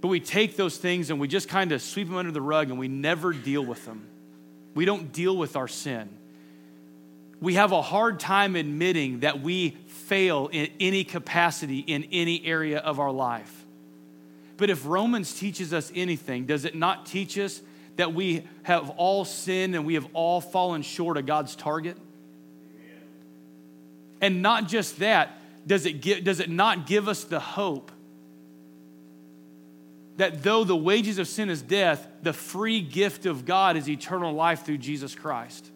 [0.00, 2.70] But we take those things and we just kind of sweep them under the rug
[2.70, 4.06] and we never deal with them.
[4.74, 6.08] We don't deal with our sin
[7.40, 12.78] we have a hard time admitting that we fail in any capacity in any area
[12.78, 13.64] of our life.
[14.56, 17.62] But if Romans teaches us anything, does it not teach us
[17.96, 21.96] that we have all sinned and we have all fallen short of God's target?
[24.20, 27.90] And not just that, does it, give, does it not give us the hope
[30.18, 34.34] that though the wages of sin is death, the free gift of God is eternal
[34.34, 35.70] life through Jesus Christ?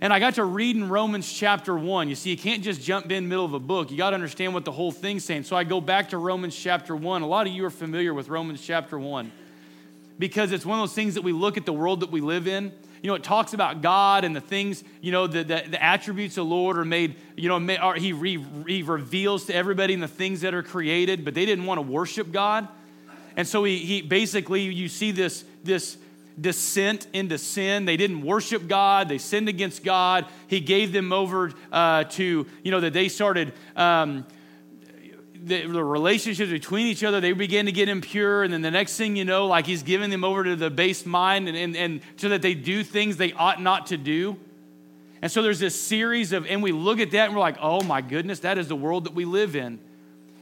[0.00, 2.08] And I got to read in Romans chapter 1.
[2.08, 3.90] You see, you can't just jump in middle of a book.
[3.90, 5.42] You got to understand what the whole thing's saying.
[5.42, 7.22] So I go back to Romans chapter 1.
[7.22, 9.32] A lot of you are familiar with Romans chapter 1
[10.18, 12.46] because it's one of those things that we look at the world that we live
[12.46, 12.72] in.
[13.02, 16.36] You know, it talks about God and the things, you know, the, the, the attributes
[16.36, 20.00] of the Lord are made, you know, are, he, re, he reveals to everybody in
[20.00, 22.66] the things that are created, but they didn't want to worship God.
[23.36, 25.96] And so he, he basically, you see this, this
[26.40, 27.84] descent into sin.
[27.84, 29.08] They didn't worship God.
[29.08, 30.26] They sinned against God.
[30.46, 33.52] He gave them over uh, to, you know, that they started.
[33.76, 34.26] Um,
[35.40, 38.42] the, the, relationships between each other, they began to get impure.
[38.42, 41.06] And then the next thing you know, like he's giving them over to the base
[41.06, 44.36] mind and, and, and so that they do things they ought not to do.
[45.22, 47.82] And so there's this series of, and we look at that and we're like, oh
[47.82, 49.80] my goodness, that is the world that we live in.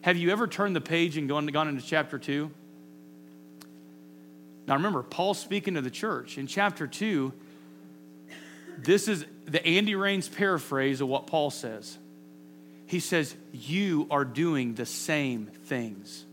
[0.02, 2.50] Have you ever turned the page and gone, gone into chapter two?
[4.66, 6.38] Now remember, Paul's speaking to the church.
[6.38, 7.32] In chapter two,
[8.78, 11.98] this is the Andy Rains paraphrase of what Paul says.
[12.86, 16.24] He says, You are doing the same things.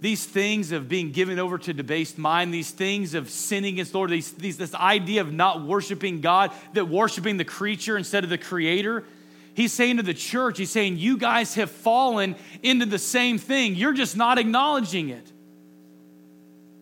[0.00, 3.98] These things of being given over to debased mind, these things of sinning against the
[3.98, 8.30] Lord, these, these, this idea of not worshiping God, that worshiping the creature instead of
[8.30, 9.04] the creator.
[9.54, 13.74] He's saying to the church, He's saying, You guys have fallen into the same thing.
[13.74, 15.32] You're just not acknowledging it.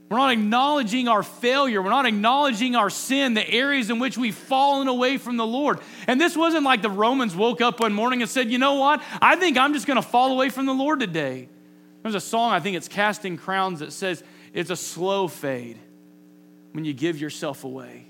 [0.09, 1.83] We're not acknowledging our failure.
[1.83, 5.81] We're not acknowledging our sin, the areas in which we've fallen away from the Lord.
[6.07, 9.03] And this wasn't like the Romans woke up one morning and said, you know what?
[9.21, 11.49] I think I'm just going to fall away from the Lord today.
[12.03, 15.79] There's a song, I think it's Casting Crowns, that says it's a slow fade
[16.71, 18.07] when you give yourself away.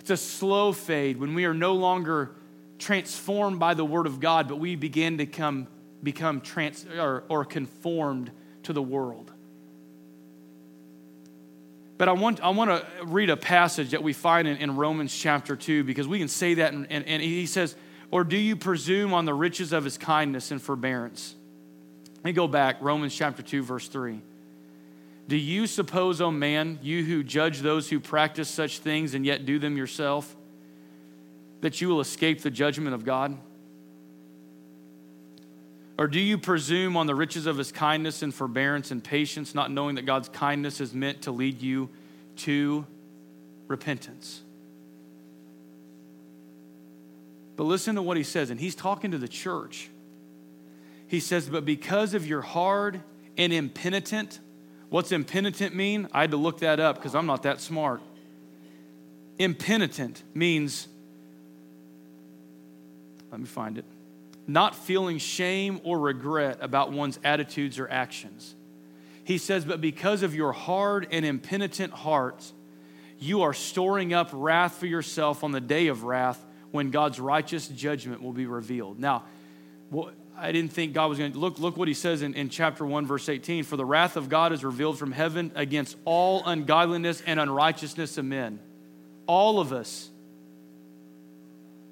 [0.00, 2.32] It's a slow fade when we are no longer
[2.78, 5.66] transformed by the Word of God, but we begin to come,
[6.02, 8.30] become trans, or, or conformed
[8.64, 9.32] to the world.
[11.98, 15.14] But I want, I want to read a passage that we find in, in Romans
[15.14, 17.74] chapter 2 because we can say that, and, and, and he says,
[18.12, 21.34] Or do you presume on the riches of his kindness and forbearance?
[22.16, 24.20] Let me go back, Romans chapter 2, verse 3.
[25.26, 29.26] Do you suppose, O oh man, you who judge those who practice such things and
[29.26, 30.34] yet do them yourself,
[31.60, 33.36] that you will escape the judgment of God?
[35.98, 39.72] Or do you presume on the riches of his kindness and forbearance and patience, not
[39.72, 41.88] knowing that God's kindness is meant to lead you
[42.36, 42.86] to
[43.66, 44.42] repentance?
[47.56, 49.90] But listen to what he says, and he's talking to the church.
[51.08, 53.00] He says, But because of your hard
[53.36, 54.38] and impenitent,
[54.90, 56.06] what's impenitent mean?
[56.12, 58.00] I had to look that up because I'm not that smart.
[59.40, 60.86] Impenitent means,
[63.32, 63.84] let me find it
[64.48, 68.54] not feeling shame or regret about one's attitudes or actions.
[69.22, 72.54] He says, But because of your hard and impenitent hearts,
[73.18, 77.68] you are storing up wrath for yourself on the day of wrath when God's righteous
[77.68, 78.98] judgment will be revealed.
[78.98, 79.24] Now,
[80.36, 81.58] I didn't think God was going to look.
[81.58, 83.64] Look what he says in, in chapter 1, verse 18.
[83.64, 88.24] For the wrath of God is revealed from heaven against all ungodliness and unrighteousness of
[88.24, 88.60] men.
[89.26, 90.08] All of us.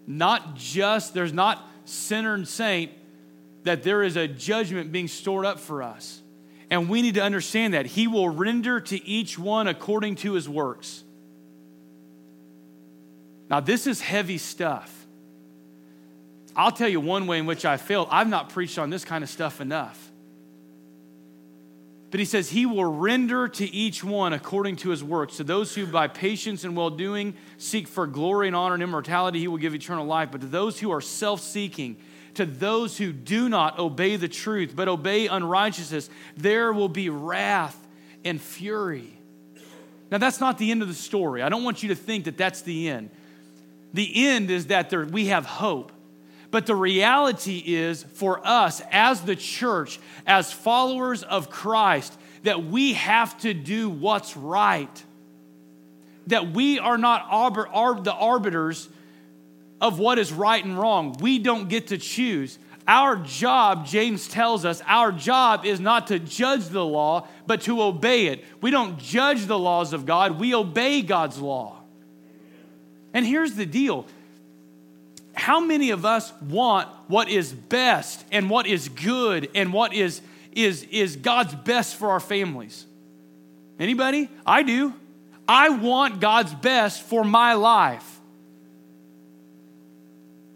[0.07, 2.93] Not just, there's not sinner and saint,
[3.63, 6.21] that there is a judgment being stored up for us.
[6.71, 7.87] And we need to understand that.
[7.87, 11.05] He will render to each one according to his works.
[13.49, 14.93] Now, this is heavy stuff.
[16.57, 18.09] I'll tell you one way in which I failed.
[18.11, 20.06] I've not preached on this kind of stuff enough.
[22.11, 25.39] But he says, He will render to each one according to his works.
[25.39, 29.41] To those who by patience and well doing seek for glory and honor and immortality,
[29.41, 30.31] he will give eternal life.
[30.31, 31.97] But to those who are self seeking,
[32.35, 37.77] to those who do not obey the truth, but obey unrighteousness, there will be wrath
[38.25, 39.13] and fury.
[40.11, 41.43] Now, that's not the end of the story.
[41.43, 43.11] I don't want you to think that that's the end.
[43.93, 45.91] The end is that there, we have hope.
[46.57, 52.95] But the reality is for us as the church, as followers of Christ, that we
[52.95, 55.05] have to do what's right.
[56.29, 58.89] That we are not arbor, ar- the arbiters
[59.83, 61.19] of what is right and wrong.
[61.21, 62.59] We don't get to choose.
[62.89, 67.83] Our job, James tells us, our job is not to judge the law, but to
[67.83, 68.43] obey it.
[68.63, 71.83] We don't judge the laws of God, we obey God's law.
[73.13, 74.07] And here's the deal
[75.37, 80.23] how many of us want what is best and what is good and what is,
[80.53, 82.87] is, is God's best for our families?
[83.79, 84.31] Anybody?
[84.47, 84.95] I do.
[85.47, 88.19] I want God's best for my life.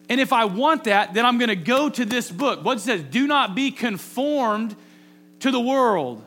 [0.09, 2.65] And if I want that, then I'm going to go to this book.
[2.65, 4.75] What says, do not be conformed
[5.41, 6.25] to the world.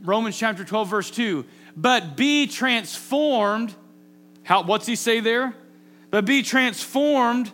[0.00, 1.44] Romans chapter 12, verse 2.
[1.76, 3.74] But be transformed.
[4.44, 5.54] How, what's he say there?
[6.10, 7.50] But be transformed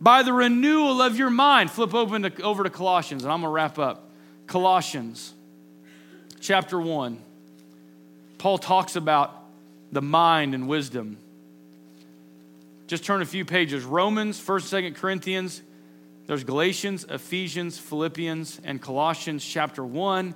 [0.00, 1.70] by the renewal of your mind.
[1.70, 4.10] Flip open to, over to Colossians, and I'm going to wrap up.
[4.46, 5.34] Colossians
[6.40, 7.18] chapter 1.
[8.38, 9.44] Paul talks about
[9.92, 11.18] the mind and wisdom.
[12.86, 13.84] Just turn a few pages.
[13.84, 15.62] Romans, 1st, 2nd Corinthians,
[16.26, 20.34] there's Galatians, Ephesians, Philippians, and Colossians chapter 1.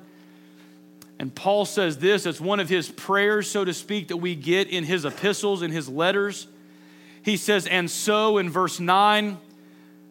[1.18, 4.68] And Paul says this it's one of his prayers, so to speak, that we get
[4.68, 6.46] in his epistles and his letters.
[7.22, 9.38] He says, And so in verse 9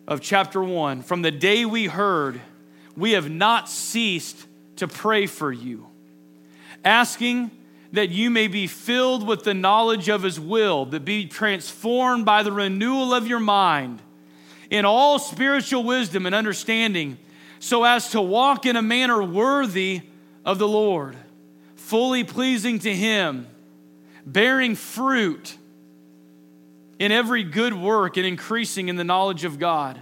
[0.07, 2.41] of chapter 1, from the day we heard,
[2.95, 4.47] we have not ceased
[4.77, 5.87] to pray for you,
[6.83, 7.51] asking
[7.91, 12.43] that you may be filled with the knowledge of his will, that be transformed by
[12.43, 14.01] the renewal of your mind
[14.69, 17.17] in all spiritual wisdom and understanding,
[17.59, 20.01] so as to walk in a manner worthy
[20.45, 21.15] of the Lord,
[21.75, 23.47] fully pleasing to him,
[24.25, 25.57] bearing fruit
[27.01, 29.99] in every good work and increasing in the knowledge of God.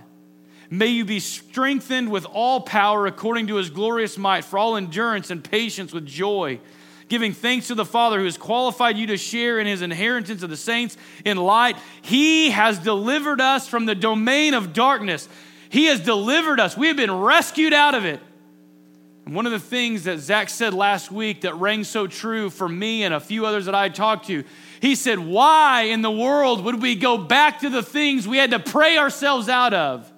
[0.70, 5.32] May you be strengthened with all power according to his glorious might for all endurance
[5.32, 6.60] and patience with joy
[7.08, 10.50] giving thanks to the Father who has qualified you to share in his inheritance of
[10.52, 10.96] the saints
[11.26, 11.76] in light.
[12.04, 15.28] He has delivered us from the domain of darkness.
[15.70, 16.78] He has delivered us.
[16.78, 18.20] We have been rescued out of it.
[19.26, 22.70] And one of the things that Zach said last week that rang so true for
[22.70, 24.44] me and a few others that I talked to,
[24.82, 28.52] he said, Why in the world would we go back to the things we had
[28.52, 30.12] to pray ourselves out of?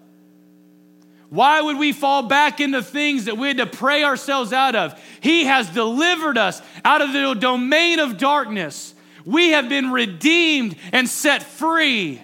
[1.29, 5.01] Why would we fall back into things that we had to pray ourselves out of?
[5.21, 8.93] He has delivered us out of the domain of darkness.
[9.25, 12.21] We have been redeemed and set free.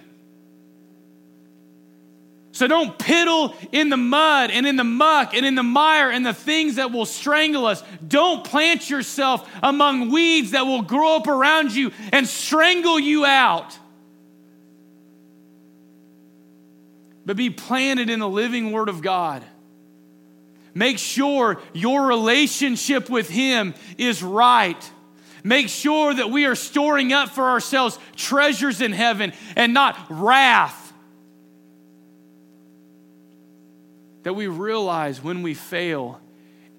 [2.57, 6.25] So don't piddle in the mud and in the muck and in the mire and
[6.25, 7.83] the things that will strangle us.
[8.07, 13.77] Don't plant yourself among weeds that will grow up around you and strangle you out.
[17.27, 19.43] but be planted in the living Word of God.
[20.73, 24.91] Make sure your relationship with Him is right.
[25.43, 30.86] Make sure that we are storing up for ourselves treasures in heaven and not wrath.
[34.27, 36.19] That we realize when we fail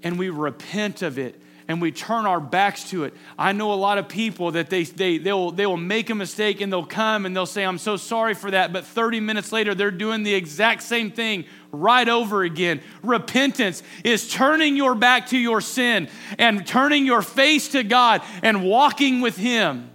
[0.02, 3.14] and we repent of it and we turn our backs to it.
[3.38, 6.14] I know a lot of people that they, they, they, will, they will make a
[6.14, 8.70] mistake and they'll come and they'll say, I'm so sorry for that.
[8.74, 12.82] But 30 minutes later, they're doing the exact same thing right over again.
[13.02, 18.62] Repentance is turning your back to your sin and turning your face to God and
[18.62, 19.88] walking with Him.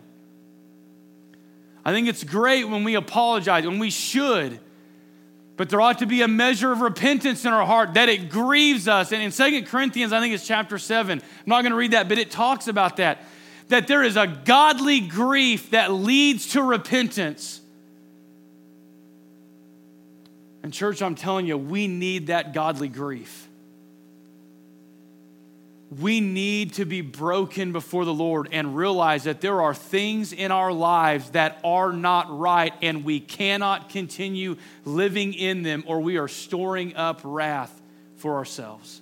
[1.85, 4.59] I think it's great when we apologize, when we should.
[5.55, 8.87] But there ought to be a measure of repentance in our heart that it grieves
[8.87, 9.11] us.
[9.11, 12.09] And in Second Corinthians, I think it's chapter 7, I'm not going to read that,
[12.09, 13.19] but it talks about that.
[13.69, 17.61] That there is a godly grief that leads to repentance.
[20.63, 23.47] And, church, I'm telling you, we need that godly grief
[25.99, 30.51] we need to be broken before the Lord and realize that there are things in
[30.51, 34.55] our lives that are not right and we cannot continue
[34.85, 37.81] living in them or we are storing up wrath
[38.15, 39.01] for ourselves.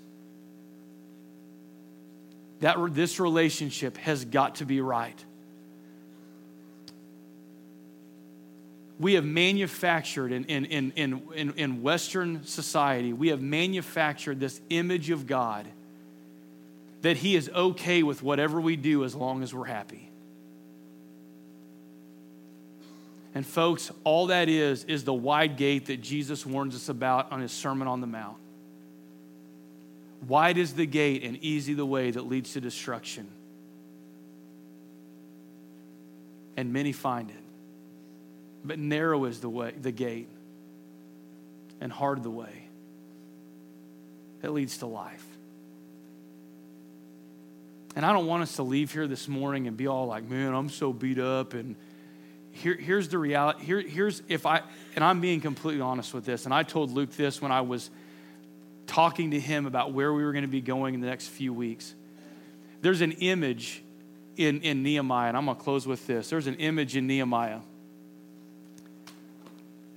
[2.59, 5.23] That this relationship has got to be right.
[8.99, 10.91] We have manufactured in, in, in,
[11.35, 15.67] in, in Western society, we have manufactured this image of God
[17.01, 20.09] that He is okay with whatever we do as long as we're happy.
[23.33, 27.41] And, folks, all that is, is the wide gate that Jesus warns us about on
[27.41, 28.37] His Sermon on the Mount.
[30.27, 33.27] Wide is the gate and easy the way that leads to destruction.
[36.57, 37.35] And many find it.
[38.63, 40.29] But narrow is the way, the gate,
[41.79, 42.67] and hard the way
[44.41, 45.25] that leads to life.
[47.95, 50.53] And I don't want us to leave here this morning and be all like, man,
[50.53, 51.53] I'm so beat up.
[51.53, 51.75] And
[52.51, 53.65] here, here's the reality.
[53.65, 54.61] Here, here's if I,
[54.95, 57.89] and I'm being completely honest with this, and I told Luke this when I was
[58.87, 61.53] talking to him about where we were going to be going in the next few
[61.53, 61.93] weeks.
[62.81, 63.83] There's an image
[64.37, 66.29] in, in Nehemiah, and I'm going to close with this.
[66.29, 67.59] There's an image in Nehemiah.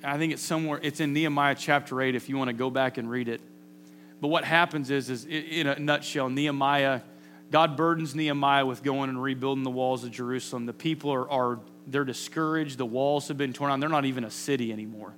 [0.03, 2.99] I think it's somewhere, it's in Nehemiah chapter 8 if you want to go back
[2.99, 3.40] and read it.
[4.20, 7.01] But what happens is, is in a nutshell, Nehemiah
[7.51, 10.66] God burdens Nehemiah with going and rebuilding the walls of Jerusalem.
[10.66, 12.78] The people are, are they're discouraged.
[12.78, 13.80] The walls have been torn down.
[13.80, 15.14] They're not even a city anymore.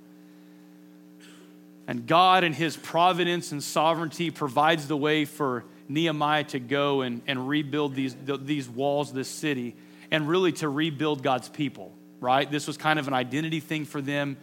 [1.87, 7.21] And God, in His providence and sovereignty, provides the way for Nehemiah to go and,
[7.27, 9.75] and rebuild these, these walls, this city,
[10.11, 12.49] and really to rebuild God's people, right?
[12.49, 14.37] This was kind of an identity thing for them.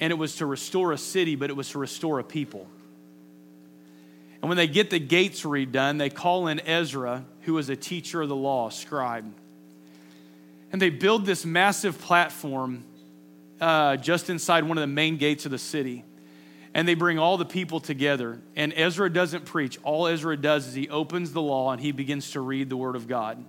[0.00, 2.66] And it was to restore a city, but it was to restore a people.
[4.42, 8.20] And when they get the gates redone, they call in Ezra, who was a teacher
[8.22, 9.32] of the law, a scribe.
[10.72, 12.84] And they build this massive platform
[13.60, 16.04] uh, just inside one of the main gates of the city.
[16.74, 18.40] and they bring all the people together.
[18.56, 19.78] And Ezra doesn't preach.
[19.82, 22.96] All Ezra does is he opens the law and he begins to read the word
[22.96, 23.44] of God.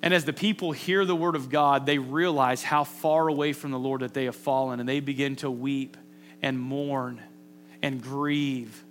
[0.00, 3.72] And as the people hear the word of God, they realize how far away from
[3.72, 5.96] the Lord that they have fallen, and they begin to weep
[6.40, 7.20] and mourn
[7.82, 8.84] and grieve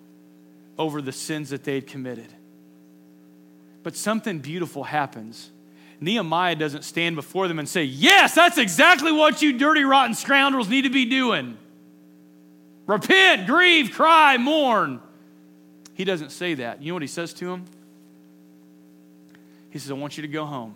[0.77, 2.27] over the sins that they had committed.
[3.83, 5.49] But something beautiful happens.
[5.99, 10.69] Nehemiah doesn't stand before them and say, Yes, that's exactly what you dirty, rotten scoundrels
[10.69, 11.57] need to be doing.
[12.85, 15.01] Repent, grieve, cry, mourn.
[15.93, 16.81] He doesn't say that.
[16.81, 17.65] You know what he says to them?
[19.71, 20.75] He says, I want you to go home.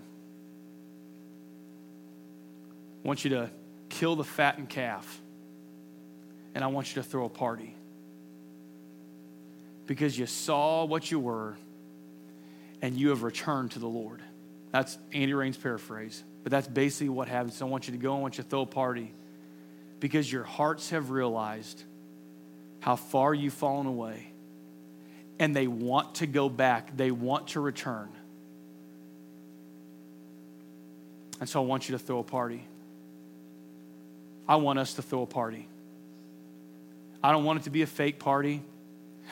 [3.04, 3.50] I want you to
[3.90, 5.22] kill the fattened calf.
[6.54, 7.76] And I want you to throw a party.
[9.92, 11.58] Because you saw what you were
[12.82, 14.22] and you have returned to the Lord.
[14.72, 16.24] That's Andy Rain's paraphrase.
[16.44, 17.62] But that's basically what happens.
[17.62, 19.14] I want you to go, I want you to throw a party.
[20.00, 21.84] Because your hearts have realized
[22.80, 24.32] how far you've fallen away.
[25.40, 28.08] And they want to go back, they want to return.
[31.42, 32.66] And so I want you to throw a party.
[34.48, 35.68] I want us to throw a party.
[37.22, 38.62] I don't want it to be a fake party.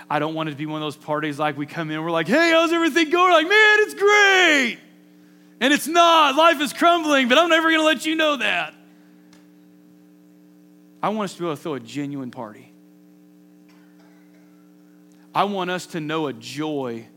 [0.07, 2.11] I don't want it to be one of those parties like we come in, we're
[2.11, 3.33] like, hey, how's everything going?
[3.33, 4.79] Like, man, it's great.
[5.61, 6.35] And it's not.
[6.35, 8.73] Life is crumbling, but I'm never going to let you know that.
[11.01, 12.71] I want us to be able to throw a genuine party.
[15.33, 17.07] I want us to know a joy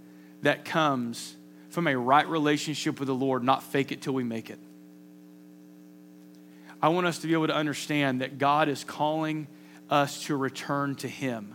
[0.43, 1.35] that comes
[1.71, 4.59] from a right relationship with the Lord, not fake it till we make it.
[6.83, 9.47] I want us to be able to understand that God is calling
[9.89, 11.55] us to return to Him.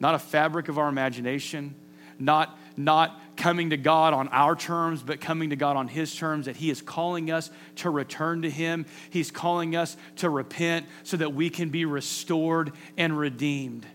[0.00, 1.74] Not a fabric of our imagination,
[2.18, 6.46] not, not coming to God on our terms, but coming to God on His terms,
[6.46, 8.86] that He is calling us to return to Him.
[9.10, 13.86] He's calling us to repent so that we can be restored and redeemed.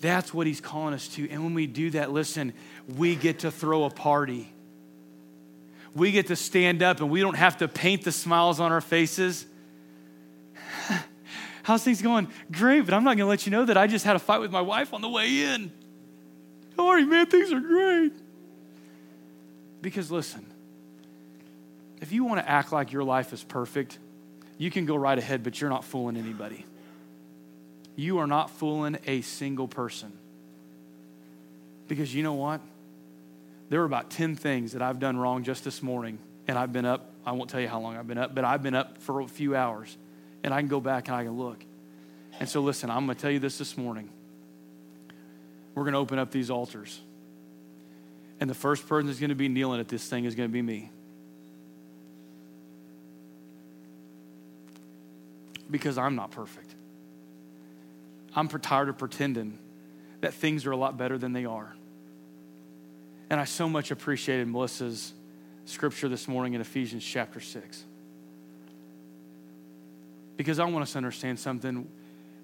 [0.00, 1.28] That's what He's calling us to.
[1.30, 2.52] And when we do that, listen,
[2.96, 4.52] we get to throw a party
[5.94, 8.80] we get to stand up and we don't have to paint the smiles on our
[8.80, 9.46] faces.
[11.62, 12.28] How's things going?
[12.50, 14.40] Great, but I'm not going to let you know that I just had a fight
[14.40, 15.72] with my wife on the way in.
[16.76, 18.12] Don't worry, man, things are great.
[19.82, 20.46] Because listen,
[22.00, 23.98] if you want to act like your life is perfect,
[24.58, 26.64] you can go right ahead, but you're not fooling anybody.
[27.96, 30.12] You are not fooling a single person.
[31.88, 32.60] Because you know what?
[33.70, 36.84] there were about 10 things that I've done wrong just this morning, and I've been
[36.84, 37.08] up.
[37.24, 39.28] I won't tell you how long I've been up, but I've been up for a
[39.28, 39.96] few hours,
[40.42, 41.64] and I can go back and I can look.
[42.38, 44.08] And so, listen, I'm going to tell you this this morning.
[45.74, 47.00] We're going to open up these altars.
[48.40, 50.52] And the first person that's going to be kneeling at this thing is going to
[50.52, 50.90] be me.
[55.70, 56.74] Because I'm not perfect.
[58.34, 59.58] I'm tired of pretending
[60.20, 61.74] that things are a lot better than they are.
[63.28, 65.12] And I so much appreciated Melissa's
[65.64, 67.84] scripture this morning in Ephesians chapter 6.
[70.40, 71.86] Because I want us to understand something.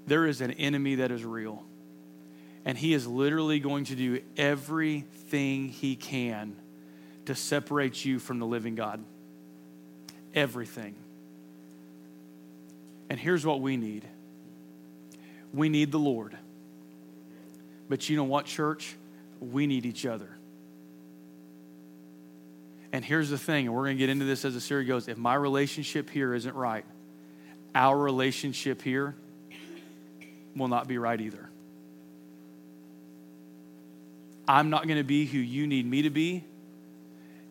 [0.07, 1.64] There is an enemy that is real.
[2.66, 6.57] And he is literally going to do everything he can
[7.24, 9.03] to separate you from the living God.
[10.34, 10.94] Everything.
[13.09, 14.05] And here's what we need
[15.55, 16.36] we need the Lord.
[17.88, 18.94] But you know what, church?
[19.40, 20.36] We need each other.
[22.92, 25.09] And here's the thing, and we're going to get into this as the series goes.
[25.09, 26.84] If my relationship here isn't right,
[27.77, 29.14] our relationship here
[30.57, 31.49] will not be right either.
[34.49, 36.43] I'm not going to be who you need me to be.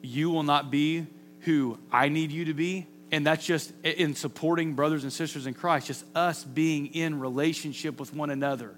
[0.01, 1.05] You will not be
[1.41, 2.87] who I need you to be.
[3.11, 7.99] And that's just in supporting brothers and sisters in Christ, just us being in relationship
[7.99, 8.73] with one another.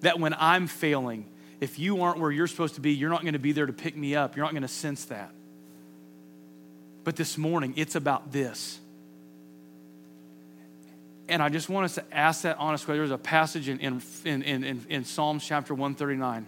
[0.00, 1.26] That when I'm failing,
[1.60, 3.72] if you aren't where you're supposed to be, you're not going to be there to
[3.74, 4.36] pick me up.
[4.36, 5.30] You're not going to sense that.
[7.04, 8.80] But this morning, it's about this.
[11.28, 12.98] And I just want us to ask that honest question.
[12.98, 16.46] There's a passage in, in, in, in, in Psalms chapter 139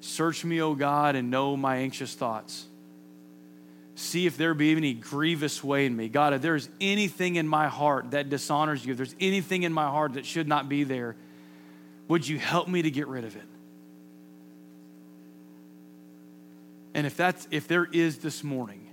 [0.00, 2.66] Search me, O God, and know my anxious thoughts.
[3.96, 6.08] See if there be any grievous way in me.
[6.08, 9.86] God, if there's anything in my heart that dishonors you, if there's anything in my
[9.86, 11.16] heart that should not be there,
[12.06, 13.42] would you help me to get rid of it?
[16.94, 18.87] And if that's if there is this morning,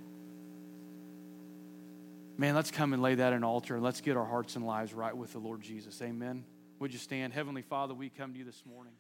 [2.38, 4.66] man, let's come and lay that in an altar and let's get our hearts and
[4.66, 6.02] lives right with the Lord Jesus.
[6.02, 6.46] Amen.
[6.80, 7.34] Would you stand?
[7.34, 8.94] Heavenly Father, we come to you this morning.